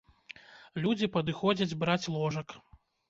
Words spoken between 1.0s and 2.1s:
падыходзяць браць